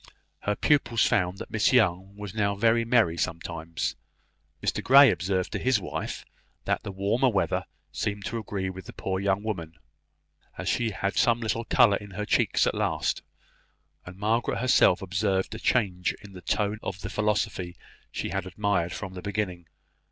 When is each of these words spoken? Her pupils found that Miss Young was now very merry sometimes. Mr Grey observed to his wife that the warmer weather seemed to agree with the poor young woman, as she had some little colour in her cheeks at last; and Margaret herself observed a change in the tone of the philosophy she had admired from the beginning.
Her 0.39 0.55
pupils 0.55 1.05
found 1.05 1.37
that 1.37 1.51
Miss 1.51 1.71
Young 1.71 2.15
was 2.15 2.33
now 2.33 2.55
very 2.55 2.83
merry 2.83 3.17
sometimes. 3.17 3.95
Mr 4.59 4.83
Grey 4.83 5.11
observed 5.11 5.51
to 5.51 5.59
his 5.59 5.79
wife 5.79 6.25
that 6.65 6.81
the 6.81 6.91
warmer 6.91 7.29
weather 7.29 7.65
seemed 7.91 8.25
to 8.25 8.39
agree 8.39 8.67
with 8.67 8.87
the 8.87 8.93
poor 8.93 9.19
young 9.19 9.43
woman, 9.43 9.77
as 10.57 10.67
she 10.67 10.89
had 10.89 11.17
some 11.17 11.39
little 11.39 11.65
colour 11.65 11.97
in 11.97 12.09
her 12.17 12.25
cheeks 12.25 12.65
at 12.65 12.73
last; 12.73 13.21
and 14.03 14.17
Margaret 14.17 14.57
herself 14.57 15.03
observed 15.03 15.53
a 15.53 15.59
change 15.59 16.15
in 16.23 16.33
the 16.33 16.41
tone 16.41 16.79
of 16.81 17.01
the 17.01 17.09
philosophy 17.11 17.75
she 18.11 18.29
had 18.29 18.47
admired 18.47 18.93
from 18.93 19.13
the 19.13 19.21
beginning. 19.21 19.67